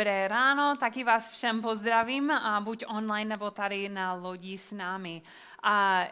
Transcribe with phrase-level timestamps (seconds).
[0.00, 5.22] Dobré ráno, taky vás všem pozdravím, a buď online nebo tady na lodi s námi.
[5.62, 6.06] A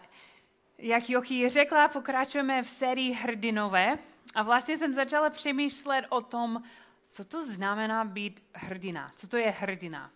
[0.78, 3.98] jak Jochi řekla, pokračujeme v sérii Hrdinové
[4.34, 6.62] a vlastně jsem začala přemýšlet o tom,
[7.11, 10.11] co to znamená být hrdina, co to je hrdina.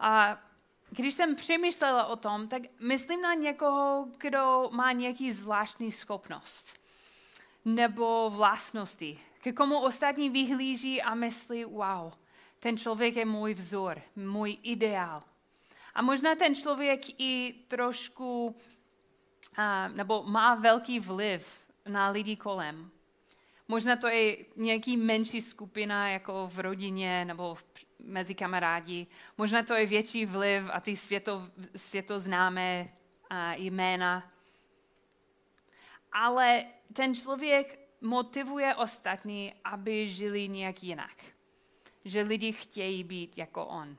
[0.00, 0.38] A
[0.90, 6.80] když jsem přemýšlela o tom, tak myslím na někoho, kdo má nějaký zvláštní schopnost
[7.64, 12.12] nebo vlastnosti, ke komu ostatní vyhlíží a myslí, wow,
[12.60, 15.22] ten člověk je můj vzor, můj ideál.
[15.94, 18.56] A možná ten člověk i trošku,
[19.94, 22.90] nebo má velký vliv na lidi kolem.
[23.68, 27.58] Možná to je nějaký menší skupina, jako v rodině nebo
[27.98, 29.06] mezi kamarádi.
[29.38, 32.88] Možná to je větší vliv a ty světo, světoznámé
[33.56, 34.32] jména.
[36.12, 41.16] Ale ten člověk motivuje ostatní, aby žili nějak jinak
[42.04, 43.96] že lidi chtějí být jako on.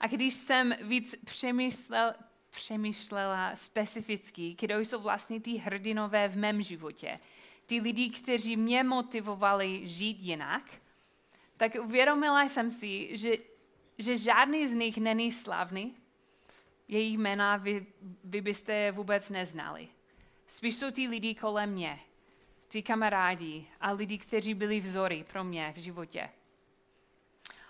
[0.00, 2.12] A když jsem víc přemýšlel,
[2.50, 7.20] přemýšlela specificky, kdo jsou vlastně ty hrdinové v mém životě,
[7.66, 10.70] ty lidi, kteří mě motivovali žít jinak,
[11.56, 13.32] tak uvědomila jsem si, že,
[13.98, 15.96] že žádný z nich není slavný.
[16.88, 17.86] Jejich jména vy,
[18.24, 19.88] vy byste vůbec neznali.
[20.46, 22.00] Spíš jsou ty lidi kolem mě,
[22.68, 26.30] ty kamarádi a lidi, kteří byli vzory pro mě v životě.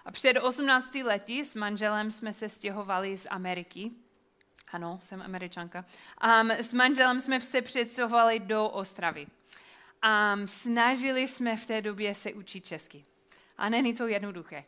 [0.04, 3.90] A před 18 lety s manželem jsme se stěhovali z Ameriky.
[4.72, 5.84] Ano, jsem američanka.
[6.40, 9.26] Um, s manželem jsme se přestěhovali do Ostravy.
[9.26, 13.04] Um, snažili jsme v té době se učit česky.
[13.58, 14.64] A není to jednoduché.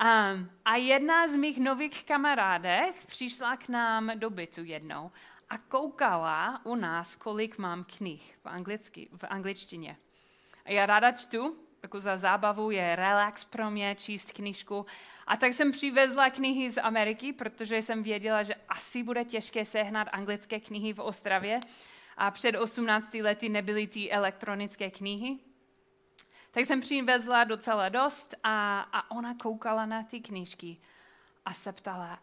[0.00, 5.10] Um, a jedna z mých nových kamarádek přišla k nám do bytu jednou
[5.50, 9.96] a koukala u nás, kolik mám knih v, anglicky, v angličtině.
[10.64, 14.86] A já ráda čtu, jako za zábavu, je relax pro mě číst knížku.
[15.26, 20.08] A tak jsem přivezla knihy z Ameriky, protože jsem věděla, že asi bude těžké sehnat
[20.12, 21.60] anglické knihy v Ostravě.
[22.16, 25.38] A před 18 lety nebyly ty elektronické knihy.
[26.50, 30.76] Tak jsem přivezla docela dost a, a ona koukala na ty knížky
[31.44, 32.22] a se ptala,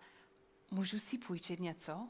[0.72, 2.08] můžu si půjčit něco?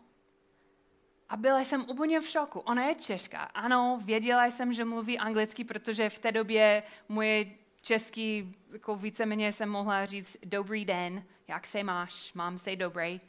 [1.29, 2.59] A byla jsem úplně v šoku.
[2.59, 3.39] Ona je Češka.
[3.39, 7.45] Ano, věděla jsem, že mluví anglicky, protože v té době moje
[7.81, 13.21] český, jako víceméně jsem mohla říct dobrý den, jak se máš, mám se dobrý.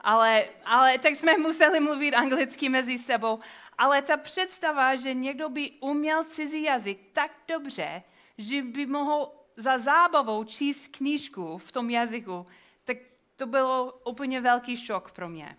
[0.00, 3.38] Ale, ale tak jsme museli mluvit anglicky mezi sebou.
[3.78, 8.02] Ale ta představa, že někdo by uměl cizí jazyk tak dobře,
[8.38, 12.46] že by mohl za zábavou číst knížku v tom jazyku,
[12.84, 12.96] tak
[13.36, 15.56] to bylo úplně velký šok pro mě.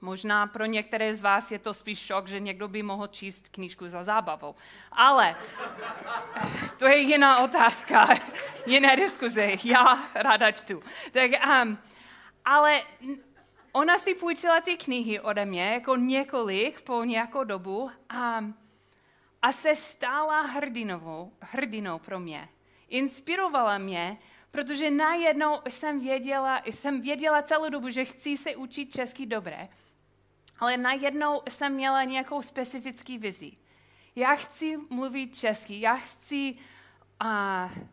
[0.00, 3.88] Možná pro některé z vás je to spíš šok, že někdo by mohl číst knížku
[3.88, 4.54] za zábavou.
[4.92, 5.36] Ale
[6.78, 8.08] to je jiná otázka,
[8.66, 9.50] jiné diskuze.
[9.64, 10.82] Já ráda čtu.
[11.12, 11.30] Tak,
[11.64, 11.78] um,
[12.44, 12.82] ale
[13.72, 18.54] ona si půjčila ty knihy ode mě, jako několik po nějakou dobu um,
[19.42, 22.48] a se stala hrdinovou, hrdinou pro mě.
[22.88, 24.18] Inspirovala mě,
[24.50, 29.68] protože najednou jsem věděla, jsem věděla celou dobu, že chci se učit česky dobré
[30.58, 33.52] ale najednou jsem měla nějakou specifický vizi.
[34.16, 36.52] Já chci mluvit česky, já chci,
[37.24, 37.84] uh,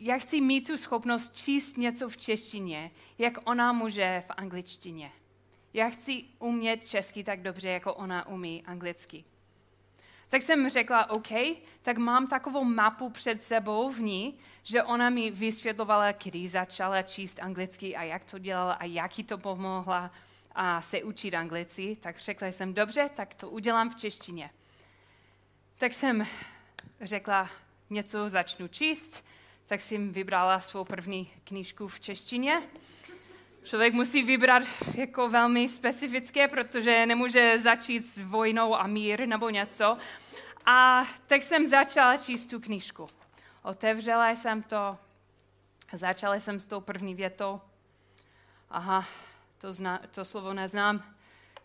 [0.00, 5.12] já chci mít tu schopnost číst něco v češtině, jak ona může v angličtině.
[5.74, 9.24] Já chci umět česky tak dobře, jako ona umí anglicky.
[10.28, 11.28] Tak jsem řekla, OK,
[11.82, 17.40] tak mám takovou mapu před sebou v ní, že ona mi vysvětlovala, kdy začala číst
[17.42, 20.10] anglicky a jak to dělala a jak jí to pomohla
[20.54, 24.50] a se učit anglicky, tak řekla jsem, dobře, tak to udělám v češtině.
[25.78, 26.26] Tak jsem
[27.00, 27.50] řekla,
[27.90, 29.24] něco začnu číst,
[29.66, 32.62] tak jsem vybrala svou první knížku v češtině.
[33.64, 34.62] Člověk musí vybrat
[34.94, 39.96] jako velmi specifické, protože nemůže začít s vojnou a mír nebo něco.
[40.66, 43.08] A tak jsem začala číst tu knížku.
[43.62, 44.98] Otevřela jsem to,
[45.92, 47.60] začala jsem s tou první větou.
[48.70, 49.06] Aha,
[49.62, 51.02] to, zna, to slovo neznám,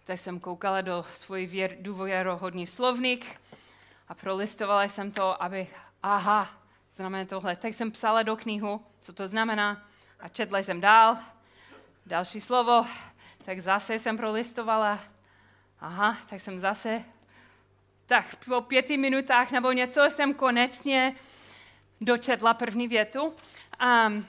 [0.04, 1.78] tak jsem koukala do svůj věr,
[2.68, 3.26] slovník
[4.08, 5.68] a prolistovala jsem to, aby,
[6.04, 6.50] aha,
[6.96, 7.56] znamená tohle.
[7.56, 9.88] Tak jsem psala do knihu, co to znamená
[10.20, 11.18] a četla jsem dál,
[12.06, 12.86] další slovo,
[13.46, 15.00] tak zase jsem prolistovala,
[15.80, 17.04] aha, tak jsem zase,
[18.06, 21.16] tak po pěti minutách nebo něco jsem konečně
[22.02, 23.34] dočetla první větu.
[24.08, 24.26] Um,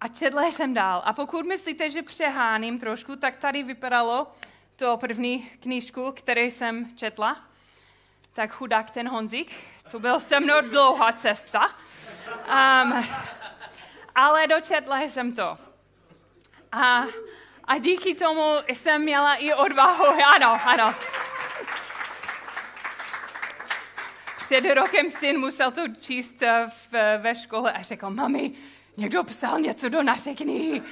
[0.00, 1.02] a četla jsem dál.
[1.04, 4.32] A pokud myslíte, že přeháním trošku, tak tady vypadalo
[4.76, 7.44] to první knížku, které jsem četla.
[8.32, 9.52] Tak chudák ten Honzik,
[9.90, 11.68] to byl se mnou dlouhá cesta.
[12.28, 13.04] Um,
[14.14, 15.56] ale dočetla jsem to.
[16.72, 17.04] A,
[17.64, 20.04] a díky tomu jsem měla i odvahu.
[20.34, 20.94] Ano, ano.
[24.42, 26.42] Před rokem syn musel to číst
[26.90, 28.52] v, ve škole a řekl, mami,
[28.98, 30.82] někdo psal něco do naší knihy.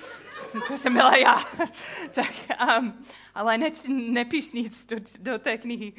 [0.69, 1.45] To jsem byla já.
[2.15, 2.33] tak,
[2.79, 3.05] um,
[3.35, 5.93] ale ne, nepíš nic do, do té knihy.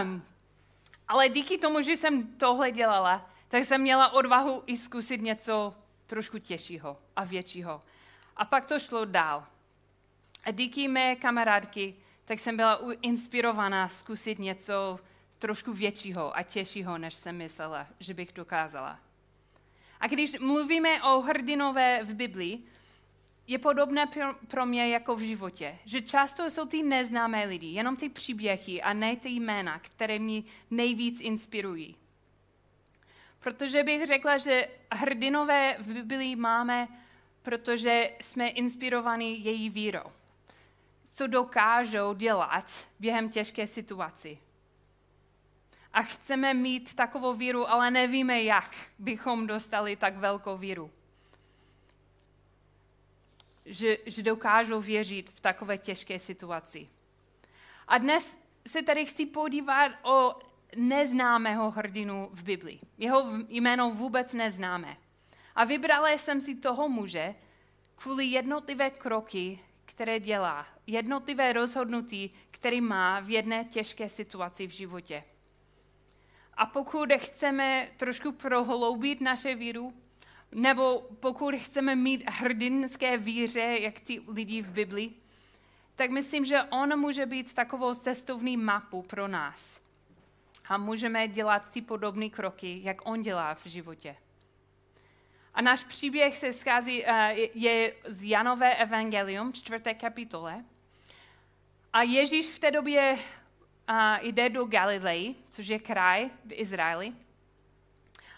[0.00, 0.22] Um,
[1.08, 5.74] ale díky tomu, že jsem tohle dělala, tak jsem měla odvahu i zkusit něco
[6.06, 7.80] trošku těžšího a většího.
[8.36, 9.46] A pak to šlo dál.
[10.44, 11.94] A díky mé kamarádky,
[12.24, 15.00] tak jsem byla inspirovaná zkusit něco
[15.38, 18.98] trošku většího a těžšího, než jsem myslela, že bych dokázala.
[20.00, 22.62] A když mluvíme o hrdinové v Biblii,
[23.46, 24.04] je podobné
[24.48, 28.92] pro mě jako v životě, že často jsou ty neznámé lidi, jenom ty příběhy a
[28.92, 31.96] ne ty jména, které mě nejvíc inspirují.
[33.40, 36.88] Protože bych řekla, že hrdinové v Biblii máme,
[37.42, 40.12] protože jsme inspirovaní její vírou.
[41.12, 44.38] Co dokážou dělat během těžké situaci.
[45.94, 50.90] A chceme mít takovou víru, ale nevíme, jak bychom dostali tak velkou víru
[53.66, 56.86] že, že dokážou věřit v takové těžké situaci.
[57.88, 60.38] A dnes se tady chci podívat o
[60.76, 62.80] neznámého hrdinu v Biblii.
[62.98, 64.96] Jeho jméno vůbec neznáme.
[65.54, 67.34] A vybrala jsem si toho muže
[67.94, 75.24] kvůli jednotlivé kroky, které dělá, jednotlivé rozhodnutí, které má v jedné těžké situaci v životě.
[76.56, 79.94] A pokud chceme trošku prohloubit naše víru,
[80.52, 85.14] nebo pokud chceme mít hrdinské víře, jak ty lidi v Biblii,
[85.96, 89.80] tak myslím, že on může být takovou cestovní mapu pro nás.
[90.68, 94.16] A můžeme dělat ty podobné kroky, jak on dělá v životě.
[95.54, 100.64] A náš příběh se schází, eh, je z Janové evangelium, čtvrté kapitole.
[101.92, 103.18] A Ježíš v té době
[103.88, 107.12] eh, jde do Galilei, což je kraj v Izraeli.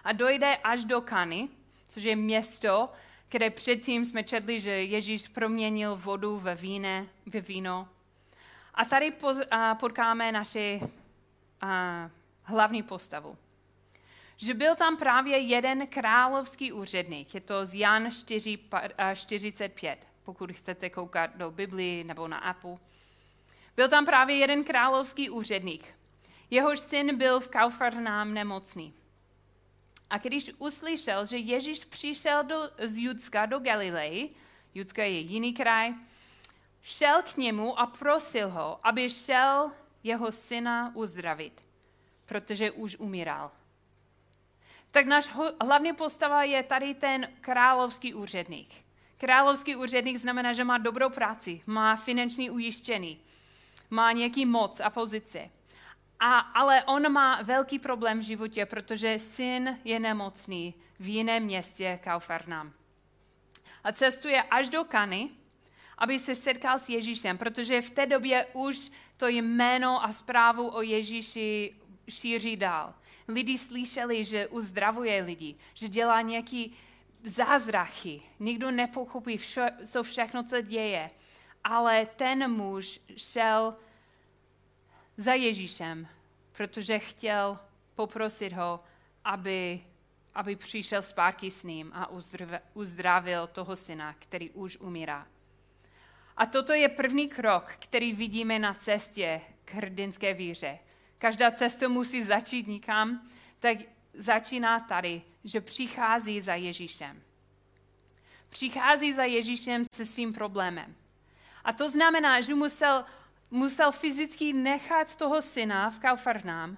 [0.04, 1.48] A dojde až do Kany,
[1.88, 2.88] což je město,
[3.28, 7.88] kde předtím jsme četli, že Ježíš proměnil vodu ve, víne, ve víno.
[8.74, 9.12] A tady
[9.80, 10.80] potkáme naši
[11.60, 12.10] a,
[12.42, 13.38] hlavní postavu.
[14.36, 18.58] Že byl tam právě jeden královský úředník, je to z Jan 4,
[19.14, 22.76] 45, pokud chcete koukat do Biblii nebo na Apple.
[23.76, 25.84] Byl tam právě jeden královský úředník.
[26.50, 28.94] Jehož syn byl v Kaufernám nemocný.
[30.10, 34.30] A když uslyšel, že Ježíš přišel do, z Judska do Galilei,
[34.74, 35.94] Judska je jiný kraj,
[36.82, 39.70] šel k němu a prosil ho, aby šel
[40.02, 41.68] jeho syna uzdravit,
[42.26, 43.50] protože už umíral.
[44.90, 45.28] Tak náš
[45.62, 48.74] hlavní postava je tady ten královský úředník.
[49.18, 53.20] Královský úředník znamená, že má dobrou práci, má finanční ujištění,
[53.90, 55.50] má nějaký moc a pozici.
[56.20, 62.00] A, ale on má velký problém v životě, protože syn je nemocný v jiném městě
[62.04, 62.72] Kaufernam.
[63.84, 65.30] A cestuje až do Kany,
[65.98, 70.82] aby se setkal s Ježíšem, protože v té době už to jméno a zprávu o
[70.82, 71.74] Ježíši
[72.08, 72.94] šíří dál.
[73.28, 76.76] Lidi slyšeli, že uzdravuje lidi, že dělá nějaký
[77.24, 78.20] zázrachy.
[78.40, 81.10] Nikdo nepochopí, vše, co všechno, co děje.
[81.68, 83.76] Ale ten muž šel
[85.16, 86.08] za Ježíšem,
[86.52, 87.58] protože chtěl
[87.94, 88.80] poprosit ho,
[89.24, 89.84] aby,
[90.34, 92.10] aby přišel zpátky s ním a
[92.74, 95.26] uzdravil toho syna, který už umírá.
[96.36, 100.78] A toto je první krok, který vidíme na cestě k hrdinské víře.
[101.18, 103.78] Každá cesta musí začít nikam, tak
[104.14, 107.22] začíná tady, že přichází za Ježíšem.
[108.48, 110.94] Přichází za Ježíšem se svým problémem.
[111.66, 113.04] A to znamená, že musel
[113.50, 116.76] musel fyzicky nechat toho syna v Kaufernám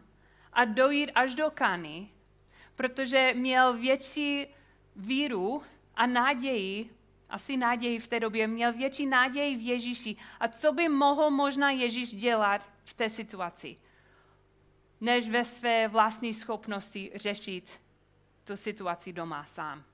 [0.53, 2.09] a dojít až do Kany,
[2.75, 4.47] protože měl větší
[4.97, 5.63] víru
[5.95, 6.91] a naději,
[7.29, 10.17] asi naději v té době, měl větší naději v Ježíši.
[10.41, 13.77] A co by mohl možná Ježíš dělat v té situaci,
[15.01, 17.81] než ve své vlastní schopnosti řešit
[18.45, 19.85] tu situaci doma sám.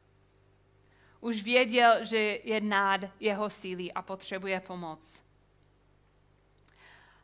[1.24, 5.22] Už věděl, že je nad jeho síly a potřebuje pomoc.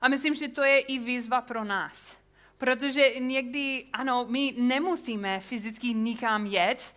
[0.01, 2.17] A myslím, že to je i výzva pro nás.
[2.59, 6.95] Protože někdy, ano, my nemusíme fyzicky nikam jet,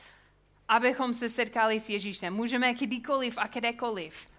[0.67, 2.33] abychom se setkali s Ježíšem.
[2.33, 4.31] Můžeme kdykoliv a kdekoliv.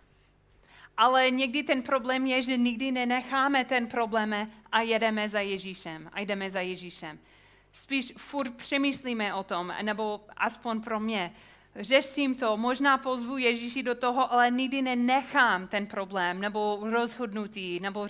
[0.96, 6.10] Ale někdy ten problém je, že nikdy nenecháme ten problém a jedeme za Ježíšem.
[6.12, 7.18] A jdeme za Ježíšem.
[7.72, 11.32] spíš furt přemýšlíme o tom, nebo aspoň pro mě.
[11.76, 18.08] Řeším to, možná pozvu Ježíši do toho, ale nikdy nenechám ten problém, nebo rozhodnutí, nebo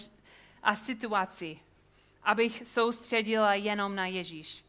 [0.62, 1.58] a situaci,
[2.22, 4.64] abych soustředila jenom na Ježíš.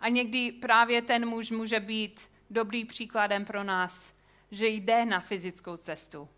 [0.00, 4.14] A někdy právě ten muž může být dobrý příkladem pro nás,
[4.50, 6.28] že jde na fyzickou cestu.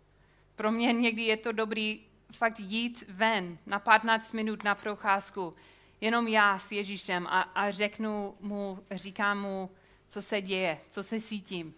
[0.55, 1.99] Pro mě někdy je to dobrý
[2.31, 5.53] fakt jít ven na 15 minut na procházku,
[6.01, 9.69] jenom já s Ježíšem a, a řeknu mu, říkám mu,
[10.11, 11.73] co se děje, co se cítím,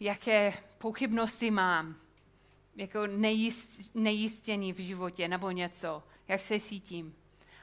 [0.00, 1.96] jaké pochybnosti mám,
[2.76, 7.14] jako nejist, nejistění v životě nebo něco, jak se cítím.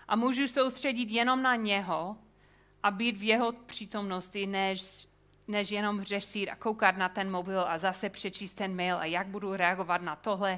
[0.08, 2.18] A můžu soustředit jenom na něho
[2.84, 5.08] a být v jeho přítomnosti, než,
[5.48, 9.28] než jenom řešit a koukat na ten mobil a zase přečíst ten mail a jak
[9.28, 10.58] budu reagovat na tohle.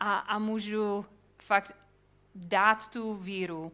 [0.00, 1.06] A, a můžu
[1.42, 1.76] fakt
[2.34, 3.72] dát tu víru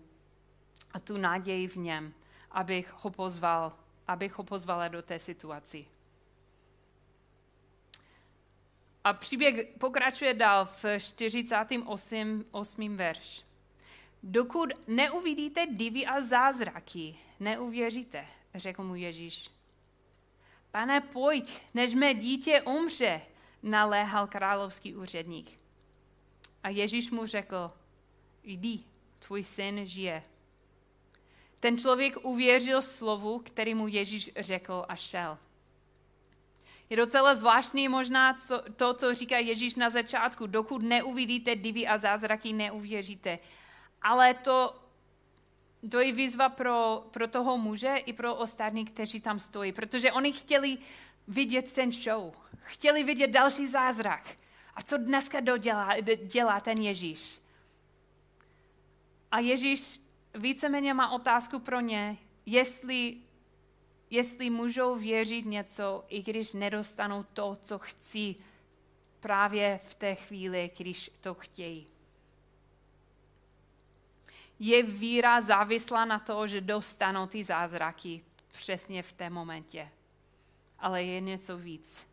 [0.92, 2.14] a tu naději v něm,
[2.50, 3.72] abych ho pozval,
[4.08, 5.84] abych ho pozvala do té situaci.
[9.04, 12.44] A příběh pokračuje dál v 48.
[12.50, 12.96] 8.
[12.96, 13.42] verš.
[14.22, 19.50] Dokud neuvidíte divy a zázraky, neuvěříte, řekl mu Ježíš.
[20.70, 23.20] Pane, pojď, než mé dítě umře,
[23.62, 25.60] naléhal královský úředník.
[26.62, 27.68] A Ježíš mu řekl,
[28.42, 28.84] jdi,
[29.18, 30.22] tvůj syn žije.
[31.60, 35.38] Ten člověk uvěřil slovu, který mu Ježíš řekl a šel.
[36.90, 40.46] Je docela zvláštní možná co, to, co říká Ježíš na začátku.
[40.46, 43.38] Dokud neuvidíte divy a zázraky, neuvěříte.
[44.02, 44.74] Ale to,
[45.90, 49.72] to je výzva pro, pro toho muže i pro ostatní, kteří tam stojí.
[49.72, 50.78] Protože oni chtěli
[51.28, 52.32] vidět ten show.
[52.60, 54.36] Chtěli vidět další zázrak.
[54.74, 57.40] A co dneska dodělá, dělá ten Ježíš?
[59.30, 60.00] A Ježíš
[60.38, 62.16] víceméně má otázku pro ně,
[62.46, 63.16] jestli,
[64.10, 68.34] jestli můžou věřit něco, i když nedostanou to, co chci
[69.20, 71.86] právě v té chvíli, když to chtějí.
[74.58, 79.88] Je víra závislá na to, že dostanou ty zázraky přesně v té momentě.
[80.78, 82.06] Ale je něco víc.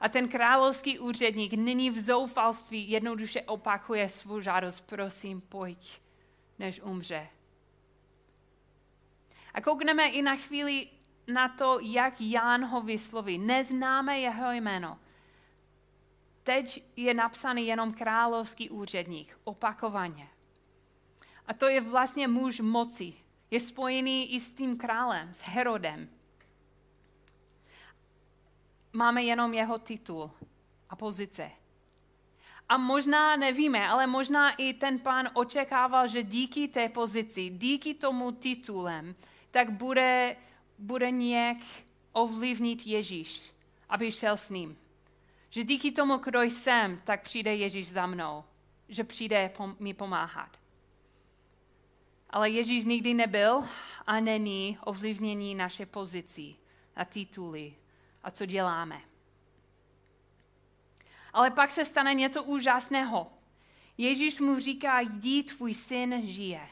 [0.00, 6.00] A ten královský úředník nyní v zoufalství jednoduše opakuje svou žádost, prosím, pojď
[6.60, 7.28] než umře.
[9.54, 10.88] A koukneme i na chvíli
[11.26, 13.38] na to, jak Ján ho vysloví.
[13.38, 14.98] Neznáme jeho jméno.
[16.42, 20.28] Teď je napsaný jenom královský úředník, opakovaně.
[21.46, 23.14] A to je vlastně muž moci.
[23.50, 26.08] Je spojený i s tím králem, s Herodem.
[28.92, 30.30] Máme jenom jeho titul
[30.88, 31.50] a pozice.
[32.70, 38.32] A možná nevíme, ale možná i ten pán očekával, že díky té pozici, díky tomu
[38.32, 39.14] titulem,
[39.50, 40.36] tak bude,
[40.78, 41.56] bude nějak
[42.12, 43.52] ovlivnit Ježíš,
[43.88, 44.78] aby šel s ním.
[45.50, 48.44] Že díky tomu, kdo jsem, tak přijde Ježíš za mnou.
[48.88, 50.56] Že přijde mi pomáhat.
[52.30, 53.64] Ale Ježíš nikdy nebyl
[54.06, 56.54] a není ovlivnění naše pozici
[56.96, 57.74] a tituly
[58.22, 59.09] a co děláme.
[61.32, 63.32] Ale pak se stane něco úžasného.
[63.98, 66.68] Ježíš mu říká, jdi, tvůj syn žije.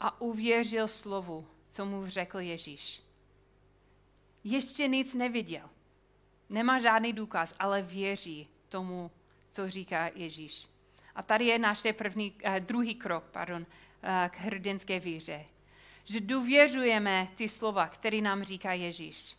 [0.00, 3.02] A uvěřil slovu, co mu řekl Ježíš.
[4.44, 5.70] Ještě nic neviděl.
[6.48, 9.10] Nemá žádný důkaz, ale věří tomu,
[9.50, 10.68] co říká Ježíš.
[11.14, 15.44] A tady je náš první, uh, druhý krok pardon, uh, k hrdinské víře.
[16.04, 19.36] Že důvěřujeme ty slova, které nám říká Ježíš.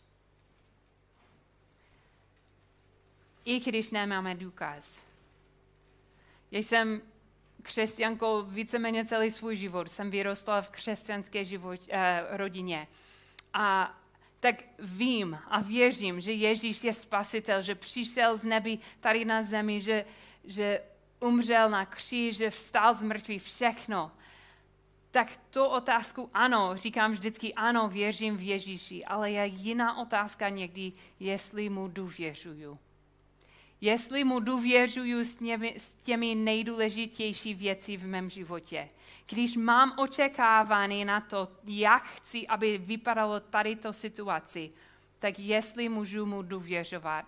[3.48, 5.04] I když nemáme důkaz.
[6.50, 7.02] Já jsem
[7.62, 9.90] křesťankou víceméně celý svůj život.
[9.90, 12.88] Jsem vyrostla v křesťanské život, eh, rodině.
[13.54, 13.98] A
[14.40, 19.80] tak vím a věřím, že Ježíš je spasitel, že přišel z nebi tady na zemi,
[19.80, 20.04] že,
[20.44, 20.80] že
[21.20, 24.12] umřel na kříž, že vstal z mrtvých, všechno.
[25.10, 30.92] Tak to otázku ano, říkám vždycky ano, věřím v Ježíši, ale je jiná otázka někdy,
[31.20, 32.78] jestli mu důvěřuju
[33.80, 38.88] jestli mu důvěřuju s těmi, s těmi nejdůležitější věci v mém životě.
[39.28, 44.70] Když mám očekávání na to, jak chci, aby vypadalo tady to situaci,
[45.18, 47.24] tak jestli můžu mu důvěřovat.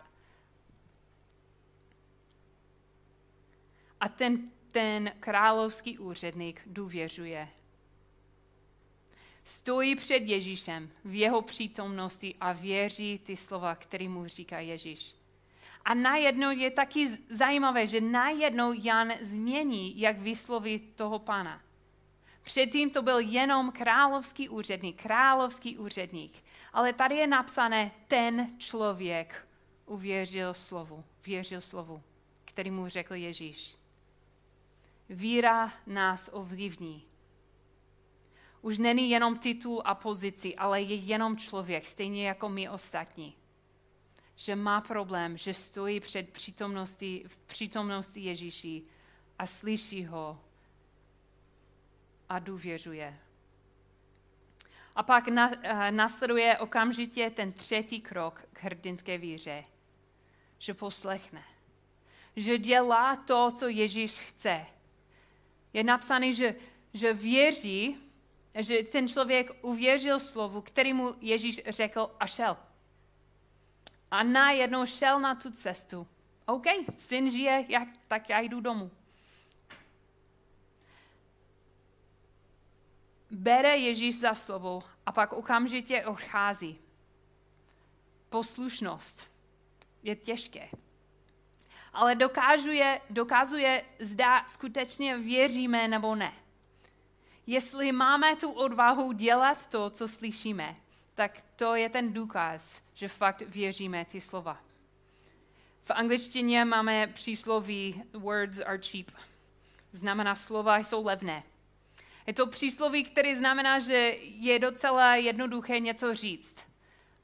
[4.00, 7.49] A ten, ten královský úředník důvěřuje.
[9.45, 15.20] Stojí před Ježíšem v jeho přítomnosti a věří ty slova, které mu říká Ježíš.
[15.85, 21.63] A najednou je taky zajímavé, že najednou Jan změní, jak vysloví toho pána.
[22.43, 26.45] Předtím to byl jenom královský úředník, královský úředník.
[26.73, 29.49] Ale tady je napsané, ten člověk
[29.87, 32.03] uvěřil slovu, věřil slovu,
[32.45, 33.77] který mu řekl Ježíš.
[35.09, 37.05] Víra nás ovlivní.
[38.63, 43.35] Už není jenom titul a pozici, ale je jenom člověk, stejně jako my ostatní.
[44.40, 48.82] Že má problém, že stojí před přítomností, v přítomnosti Ježíši
[49.38, 50.40] a slyší ho
[52.28, 53.18] a důvěřuje.
[54.97, 55.56] A pak na, uh,
[55.90, 59.64] následuje okamžitě ten třetí krok k hrdinské víře,
[60.59, 61.42] že poslechne,
[62.37, 64.66] že dělá to, co Ježíš chce.
[65.73, 66.54] Je napsané, že,
[66.94, 67.97] že věří,
[68.59, 72.56] že ten člověk uvěřil slovu, který mu Ježíš řekl a šel.
[74.11, 76.07] A najednou šel na tu cestu.
[76.47, 76.64] OK,
[76.97, 78.90] syn žije, jak, tak já jdu domů.
[83.31, 86.79] bere Ježíš za slovo a pak okamžitě odchází.
[88.29, 89.31] Poslušnost
[90.02, 90.69] je těžké.
[91.93, 96.33] Ale dokazuje, dokazuje, zda skutečně věříme nebo ne.
[97.47, 100.75] Jestli máme tu odvahu dělat to, co slyšíme,
[101.14, 104.61] tak to je ten důkaz, že fakt věříme ty slova.
[105.81, 109.11] V angličtině máme přísloví words are cheap.
[109.93, 111.43] Znamená slova jsou levné.
[112.26, 116.57] Je to přísloví, který znamená, že je docela jednoduché něco říct,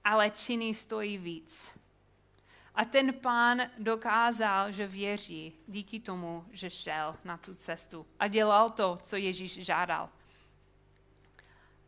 [0.05, 1.76] ale činy stojí víc.
[2.75, 8.70] A ten pán dokázal, že věří díky tomu, že šel na tu cestu a dělal
[8.70, 10.09] to, co Ježíš žádal.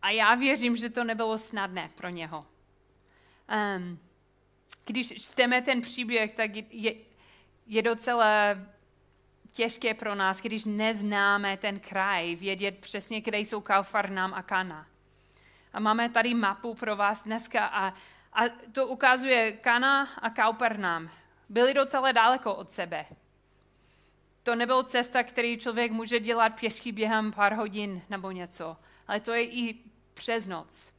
[0.03, 2.45] A já věřím, že to nebylo snadné pro něho.
[3.77, 3.99] Um,
[4.87, 6.95] když čteme ten příběh, tak je,
[7.67, 8.27] je docela
[9.53, 14.87] těžké pro nás, když neznáme ten kraj, vědět přesně, kde jsou Kaufarnám a Kana.
[15.73, 17.95] A máme tady mapu pro vás dneska a,
[18.33, 21.11] a to ukazuje Kana a Kaupernám.
[21.49, 23.07] Byli docela daleko od sebe.
[24.43, 28.77] To nebyla cesta, který člověk může dělat pěšky během pár hodin nebo něco,
[29.09, 29.75] ale to je i
[30.15, 30.93] přes noc.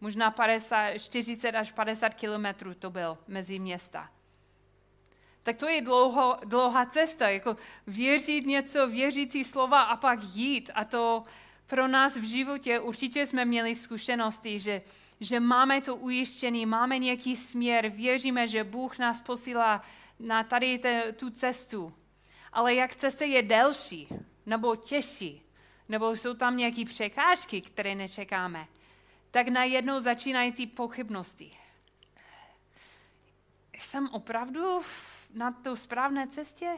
[0.00, 4.10] Možná 50, 40 až 50 kilometrů to byl mezi města
[5.42, 7.56] tak to je dlouho, dlouhá cesta, jako
[7.86, 8.90] věřit něco,
[9.32, 10.70] ty slova a pak jít.
[10.74, 11.22] A to
[11.66, 14.82] pro nás v životě určitě jsme měli zkušenosti, že,
[15.20, 19.80] že máme to ujištění, máme nějaký směr, věříme, že Bůh nás posílá
[20.18, 21.92] na tady te, tu cestu.
[22.52, 24.08] Ale jak cesta je delší,
[24.46, 25.42] nebo těžší,
[25.90, 28.66] nebo jsou tam nějaké překážky, které nečekáme,
[29.30, 31.52] tak najednou začínají ty pochybnosti.
[33.78, 34.80] Jsem opravdu
[35.34, 36.76] na to správné cestě?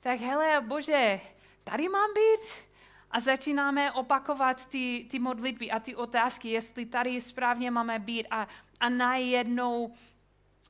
[0.00, 1.20] Tak hele, bože,
[1.64, 2.68] tady mám být?
[3.10, 8.26] A začínáme opakovat ty, ty modlitby a ty otázky, jestli tady správně máme být.
[8.30, 8.46] A,
[8.80, 9.94] a najednou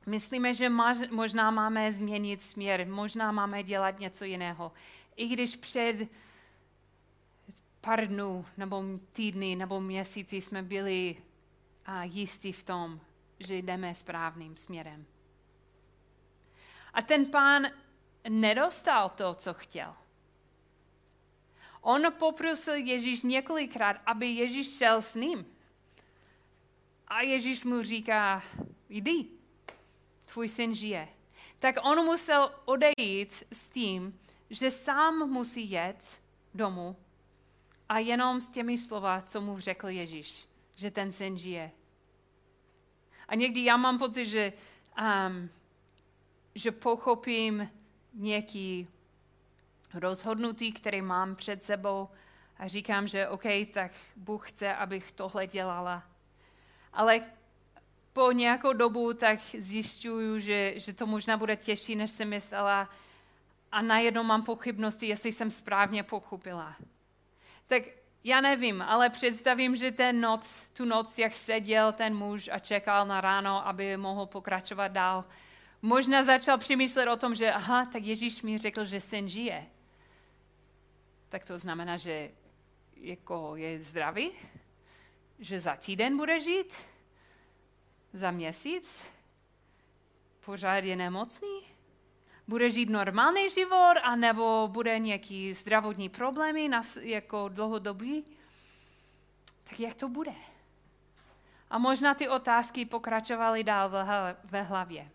[0.07, 0.68] myslíme, že
[1.11, 4.72] možná máme změnit směr, možná máme dělat něco jiného.
[5.16, 6.09] I když před
[7.81, 11.17] pár dnů, nebo týdny, nebo měsíci jsme byli
[11.87, 13.01] a jistí v tom,
[13.41, 15.07] že jdeme správným směrem.
[16.93, 17.67] A ten pán
[18.29, 19.95] nedostal to, co chtěl.
[21.81, 25.47] On poprosil Ježíš několikrát, aby Ježíš šel s ním.
[27.09, 28.43] A Ježíš mu říká,
[28.88, 29.27] jdi,
[30.25, 31.09] tvůj syn žije.
[31.59, 36.21] Tak on musel odejít s tím, že sám musí jet
[36.55, 36.97] domů
[37.88, 41.70] a jenom s těmi slova, co mu řekl Ježíš, že ten syn žije.
[43.29, 44.53] A někdy já mám pocit, že
[44.98, 45.51] um,
[46.55, 47.70] že pochopím
[48.14, 48.88] nějaký
[49.94, 52.09] rozhodnutí, který mám před sebou
[52.59, 56.03] a říkám, že OK, tak Bůh chce, abych tohle dělala.
[56.92, 57.20] Ale
[58.12, 62.90] po nějakou dobu tak zjišťuju, že, že to možná bude těžší, než jsem myslela
[63.72, 66.77] a najednou mám pochybnosti, jestli jsem správně pochopila.
[67.68, 67.83] Tak
[68.24, 73.07] já nevím, ale představím, že ten noc, tu noc, jak seděl ten muž a čekal
[73.07, 75.24] na ráno, aby mohl pokračovat dál,
[75.83, 79.66] Možná začal přemýšlet o tom, že aha, tak Ježíš mi řekl, že syn žije.
[81.28, 82.31] Tak to znamená, že
[82.96, 84.31] jako je zdravý?
[85.38, 86.74] Že za týden bude žít?
[88.12, 89.09] Za měsíc?
[90.44, 91.78] Pořád je nemocný?
[92.48, 98.24] Bude žít normální život, anebo bude nějaký zdravotní problémy jako dlouhodobý?
[99.64, 100.32] Tak jak to bude?
[101.70, 103.90] A možná ty otázky pokračovaly dál
[104.44, 105.11] ve hlavě.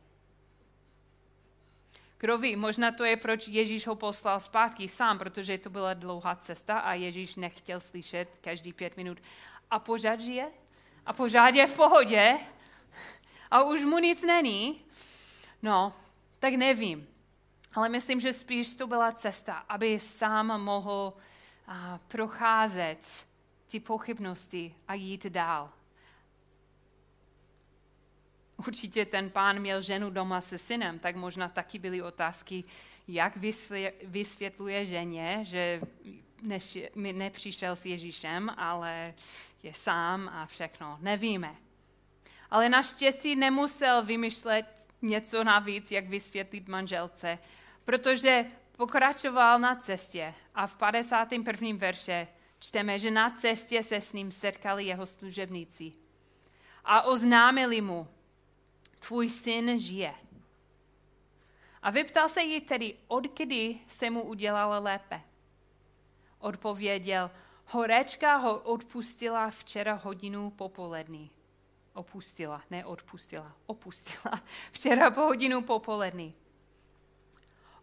[2.17, 6.35] Kdo ví, možná to je, proč Ježíš ho poslal zpátky sám, protože to byla dlouhá
[6.35, 9.17] cesta a Ježíš nechtěl slyšet každý pět minut.
[9.71, 10.51] A pořád žije?
[11.05, 12.37] A pořád je v pohodě?
[13.51, 14.85] A už mu nic není?
[15.61, 15.93] No,
[16.39, 17.12] tak nevím.
[17.73, 21.13] Ale myslím, že spíš to byla cesta, aby sám mohl
[21.67, 23.27] a, procházet
[23.67, 25.69] ty pochybnosti a jít dál.
[28.67, 32.63] Určitě ten pán měl ženu doma se synem, tak možná taky byly otázky,
[33.07, 33.38] jak
[34.03, 35.81] vysvětluje ženě, že
[37.13, 39.13] nepřišel s Ježíšem, ale
[39.63, 40.97] je sám a všechno.
[41.01, 41.55] Nevíme.
[42.51, 44.65] Ale naštěstí nemusel vymýšlet
[45.01, 47.39] něco navíc, jak vysvětlit manželce,
[47.85, 48.45] protože
[48.77, 51.69] pokračoval na cestě a v 51.
[51.77, 52.27] verše
[52.59, 55.91] čteme, že na cestě se s ním setkali jeho služebníci
[56.85, 58.07] a oznámili mu,
[58.99, 60.13] tvůj syn žije.
[61.81, 65.21] A vyptal se jí tedy, odkdy se mu udělalo lépe.
[66.39, 67.31] Odpověděl,
[67.65, 71.31] horečka ho odpustila včera hodinu popolední.
[71.93, 74.41] Opustila, ne odpustila, opustila.
[74.71, 76.33] Včera po hodinu popolední.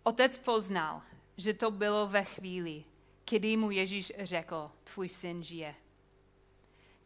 [0.02, 1.02] Otec poznal,
[1.36, 2.84] že to bylo ve chvíli,
[3.30, 5.74] kdy mu Ježíš řekl, tvůj syn žije.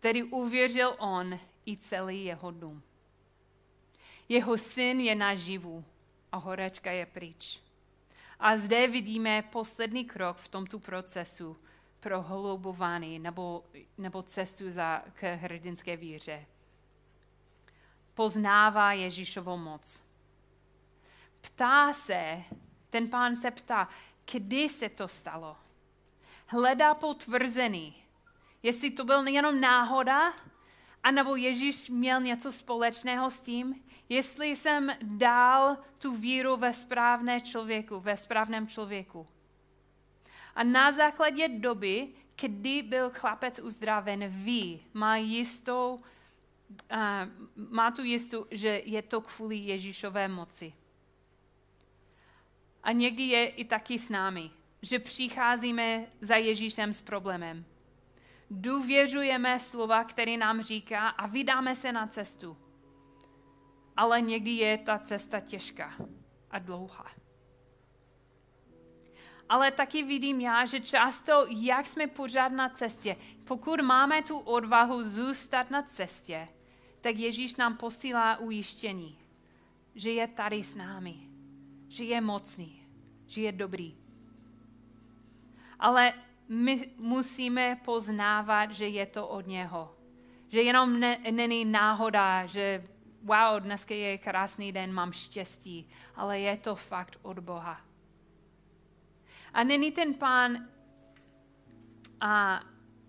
[0.01, 2.83] Tedy uvěřil on i celý jeho dům.
[4.29, 5.85] Jeho syn je naživu
[6.33, 7.63] a horečka je pryč.
[8.39, 11.57] A zde vidíme poslední krok v tomto procesu
[12.01, 12.25] pro
[13.19, 13.65] nebo,
[13.99, 16.47] nebo cestu za, k hrdinské víře.
[18.15, 20.03] Poznává Ježíšovou moc.
[21.41, 22.45] Ptá se,
[22.95, 23.89] ten pán se ptá,
[24.33, 25.57] kdy se to stalo.
[26.47, 27.95] Hledá potvrzený,
[28.63, 30.33] jestli to byl jenom náhoda,
[31.03, 37.41] a nebo Ježíš měl něco společného s tím, jestli jsem dal tu víru ve správné
[37.41, 39.27] člověku, ve správném člověku.
[40.55, 42.09] A na základě doby,
[42.41, 46.99] kdy byl chlapec uzdraven, ví, má jistou, uh,
[47.57, 50.73] má tu jistu, že je to kvůli Ježíšové moci.
[52.85, 54.51] A někdy je i taky s námi,
[54.83, 57.65] že přicházíme za Ježíšem s problémem
[58.51, 62.57] důvěřujeme slova, které nám říká a vydáme se na cestu.
[63.97, 65.95] Ale někdy je ta cesta těžká
[66.51, 67.07] a dlouhá.
[69.49, 75.05] Ale taky vidím já, že často, jak jsme pořád na cestě, pokud máme tu odvahu
[75.05, 76.49] zůstat na cestě,
[77.01, 79.19] tak Ježíš nám posílá ujištění,
[79.95, 81.15] že je tady s námi,
[81.95, 82.83] že je mocný,
[83.27, 83.95] že je dobrý.
[85.79, 86.13] Ale
[86.49, 89.95] my musíme poznávat, že je to od něho.
[90.49, 92.85] Že jenom ne, není náhoda, že
[93.23, 97.81] wow, dneska je krásný den, mám štěstí, ale je to fakt od Boha.
[99.55, 100.69] A není ten pán
[102.21, 102.63] a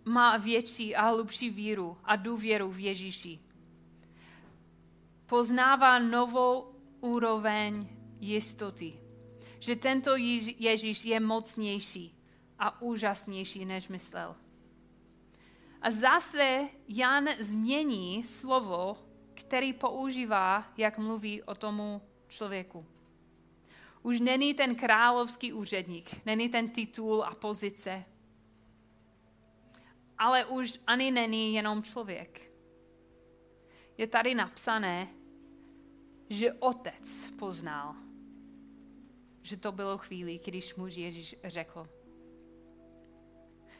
[0.06, 3.40] má větší a hlubší víru a důvěru v Ježíši.
[5.26, 7.95] Poznává novou úroveň
[8.28, 9.00] jistoty,
[9.60, 10.16] že tento
[10.58, 12.16] Ježíš je mocnější,
[12.60, 14.36] a úžasnější, než myslel.
[15.82, 18.94] A zase Jan změní slovo,
[19.34, 22.86] který používá, jak mluví o tomu člověku.
[24.02, 28.06] Už není ten královský úředník, není ten titul a pozice,
[30.18, 32.52] ale už ani není jenom člověk.
[33.98, 35.08] Je tady napsané,
[36.30, 37.96] že otec poznal,
[39.46, 41.88] že to bylo chvíli, když muž Ježíš řekl,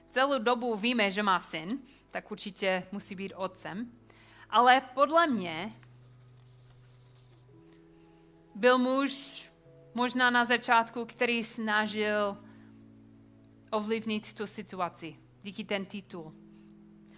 [0.10, 1.80] celou dobu víme, že má syn,
[2.12, 3.92] tak určitě musí být otcem.
[4.50, 5.74] Ale podle mě
[8.56, 9.46] byl muž
[9.94, 12.38] možná na začátku, který snažil
[13.72, 16.34] ovlivnit tu situaci díky ten titul.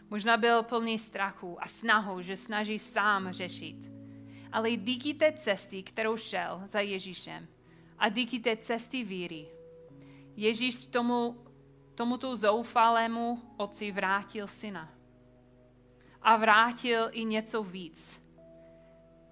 [0.09, 3.91] Možná byl plný strachu a snahu, že snaží sám řešit.
[4.51, 7.56] Ale díky té cesty, kterou šel za Ježíšem
[7.97, 9.47] a díky té cesty víry,
[10.35, 11.37] Ježíš tomu
[11.95, 14.93] tomuto zoufalému otci vrátil syna.
[16.21, 18.21] A vrátil i něco víc.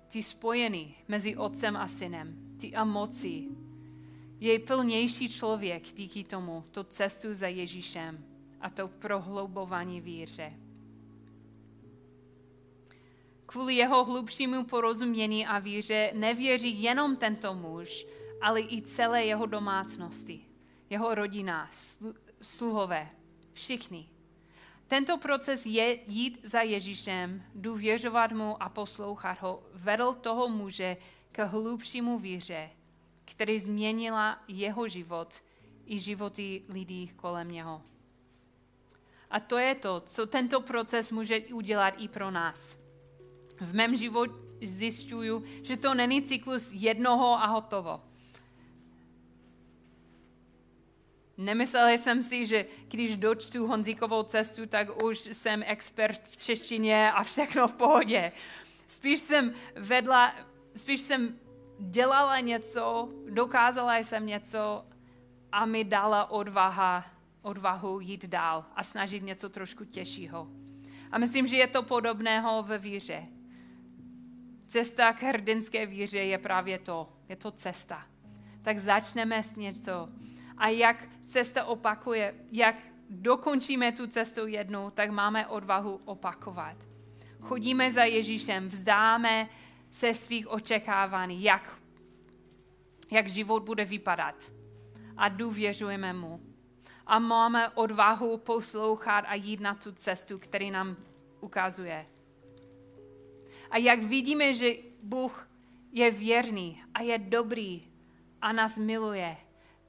[0.08, 3.47] Ty spojený mezi otcem a synem, ty emoci,
[4.39, 8.25] je plnější člověk díky tomu, to cestu za Ježíšem
[8.62, 10.49] a to prohloubování víře.
[13.45, 18.06] Kvůli jeho hlubšímu porozumění a víře nevěří jenom tento muž,
[18.41, 20.45] ale i celé jeho domácnosti,
[20.89, 21.69] jeho rodina,
[22.41, 23.10] sluhové,
[23.54, 24.10] všichni.
[24.88, 30.98] Tento proces je jít za Ježíšem, důvěřovat mu a poslouchat ho, vedl toho muže
[31.32, 32.69] k hlubšímu víře,
[33.26, 35.43] který změnila jeho život
[35.86, 37.82] i životy lidí kolem něho.
[39.30, 42.78] A to je to, co tento proces může udělat i pro nás.
[43.62, 48.02] V mém životě zjišťuju, že to není cyklus jednoho a hotovo.
[51.38, 57.24] Nemyslel jsem si, že když dočtu Honzíkovou cestu, tak už jsem expert v češtině a
[57.24, 58.32] všechno v pohodě.
[58.88, 60.36] Spíš jsem vedla,
[60.76, 61.39] spíš jsem
[61.80, 64.86] dělala něco, dokázala jsem něco
[65.52, 67.06] a mi dala odvaha,
[67.41, 70.48] odvahu jít dál a snažit něco trošku těžšího.
[71.12, 73.26] A myslím, že je to podobného ve víře.
[74.67, 77.10] Cesta k hrdinské víře je právě to.
[77.30, 78.08] Je to cesta.
[78.62, 80.10] Tak začneme s něco.
[80.57, 82.75] A jak cesta opakuje, jak
[83.09, 86.77] dokončíme tu cestu jednou, tak máme odvahu opakovat.
[87.41, 89.49] Chodíme za Ježíšem, vzdáme
[89.91, 91.79] se svých očekávání, jak,
[93.11, 94.35] jak život bude vypadat.
[95.17, 96.41] A důvěřujeme mu.
[97.05, 100.95] A máme odvahu poslouchat a jít na tu cestu, který nám
[101.41, 102.05] ukazuje.
[103.71, 105.49] A jak vidíme, že Bůh
[105.91, 107.87] je věrný a je dobrý
[108.41, 109.37] a nás miluje,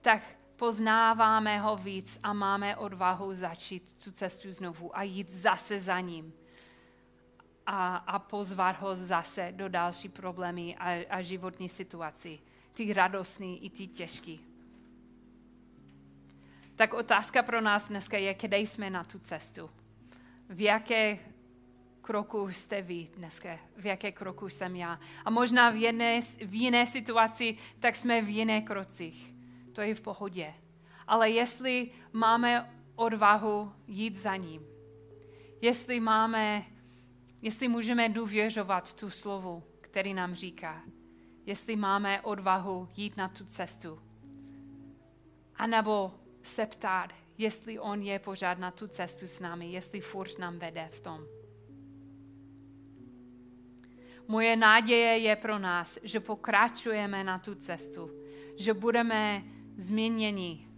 [0.00, 0.22] tak
[0.57, 6.33] poznáváme ho víc a máme odvahu začít tu cestu znovu a jít zase za ním
[7.66, 12.38] a, a pozvat ho zase do další problémy a, a životní situaci.
[12.73, 14.40] Ty radostný i ty těžký.
[16.77, 19.71] Tak otázka pro nás dneska je, kde jsme na tu cestu.
[20.49, 21.19] V jaké
[22.03, 25.01] kroku jste vy dneska, v jaké kroku jsem já.
[25.25, 29.36] A možná v jiné, v jiné situaci, tak jsme v jiné krocích.
[29.77, 30.55] To je v pohodě.
[31.07, 34.62] Ale jestli máme odvahu jít za ním,
[35.61, 36.65] jestli máme,
[37.43, 40.83] jestli můžeme důvěřovat tu slovu, který nám říká,
[41.47, 44.01] jestli máme odvahu jít na tu cestu,
[45.57, 50.59] anebo se ptát, jestli on je pořád na tu cestu s námi, jestli furt nám
[50.59, 51.21] vede v tom.
[54.29, 58.11] Moje náděje je pro nás, že pokračujeme na tu cestu,
[58.57, 60.69] že budeme změněni,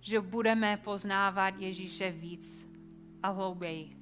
[0.00, 2.66] že budeme poznávat Ježíše víc
[3.22, 3.96] a hlouběji.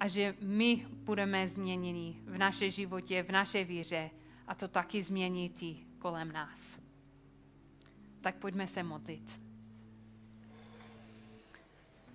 [0.00, 4.10] A že my budeme změněni v naše životě, v naše víře
[4.46, 6.80] a to taky změní ty kolem nás.
[8.20, 9.40] Tak pojďme se modlit.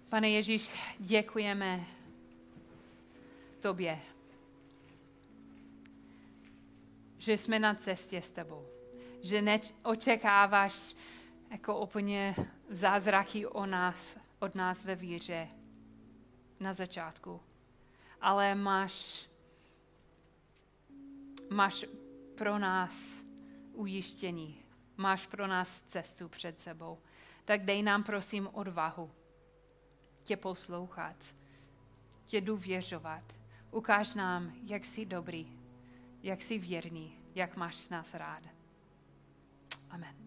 [0.10, 1.86] Pane Ježíš, děkujeme
[3.60, 4.00] Tobě
[7.20, 8.79] že jsme na cestě s tebou.
[9.22, 10.96] Že neočekáváš
[11.52, 12.36] jako úplně
[12.70, 15.48] zázraky o nás, od nás ve víře
[16.60, 17.42] na začátku.
[18.22, 19.30] Ale máš,
[21.50, 21.86] máš
[22.36, 23.24] pro nás
[23.74, 24.64] ujištění.
[24.98, 26.98] Máš pro nás cestu před sebou.
[27.46, 29.12] Tak dej nám prosím odvahu
[30.24, 31.36] tě poslouchat,
[32.26, 33.24] tě důvěřovat.
[33.72, 35.60] Ukáž nám, jak jsi dobrý
[36.24, 38.59] jak jsi věrný, jak máš nás rád.
[39.94, 40.19] Amen.